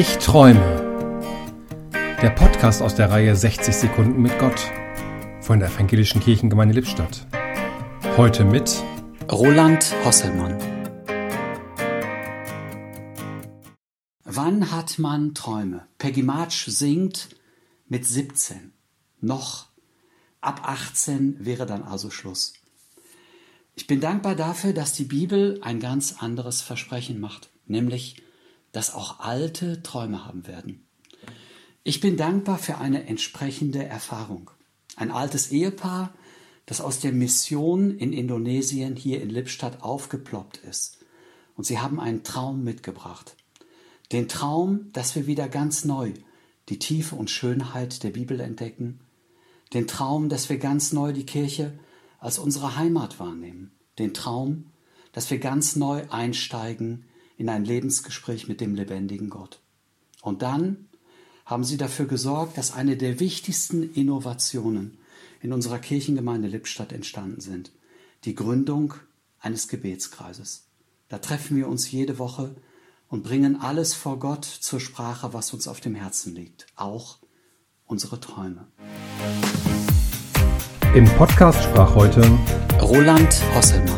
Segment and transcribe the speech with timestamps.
[0.00, 1.90] Ich träume.
[2.22, 4.70] Der Podcast aus der Reihe 60 Sekunden mit Gott
[5.40, 7.26] von der Evangelischen Kirchengemeinde Lippstadt.
[8.16, 8.80] Heute mit
[9.28, 10.56] Roland Hosselmann.
[14.22, 15.88] Wann hat man Träume?
[15.98, 17.30] Peggy March singt
[17.88, 18.70] mit 17.
[19.20, 19.66] Noch
[20.40, 22.52] ab 18 wäre dann also Schluss.
[23.74, 28.22] Ich bin dankbar dafür, dass die Bibel ein ganz anderes Versprechen macht, nämlich,
[28.78, 30.86] dass auch Alte Träume haben werden.
[31.82, 34.52] Ich bin dankbar für eine entsprechende Erfahrung.
[34.94, 36.14] Ein altes Ehepaar,
[36.64, 40.98] das aus der Mission in Indonesien hier in Lippstadt aufgeploppt ist.
[41.56, 43.34] Und sie haben einen Traum mitgebracht.
[44.12, 46.12] Den Traum, dass wir wieder ganz neu
[46.68, 49.00] die Tiefe und Schönheit der Bibel entdecken.
[49.74, 51.76] Den Traum, dass wir ganz neu die Kirche
[52.20, 54.66] als unsere Heimat wahrnehmen, den Traum,
[55.10, 57.07] dass wir ganz neu einsteigen
[57.38, 59.60] in ein Lebensgespräch mit dem lebendigen Gott.
[60.20, 60.88] Und dann
[61.46, 64.98] haben sie dafür gesorgt, dass eine der wichtigsten Innovationen
[65.40, 67.70] in unserer Kirchengemeinde Lippstadt entstanden sind,
[68.24, 68.94] die Gründung
[69.38, 70.66] eines Gebetskreises.
[71.08, 72.54] Da treffen wir uns jede Woche
[73.08, 77.18] und bringen alles vor Gott zur Sprache, was uns auf dem Herzen liegt, auch
[77.86, 78.66] unsere Träume.
[80.94, 82.20] Im Podcast sprach heute
[82.82, 83.97] Roland Hosselmann.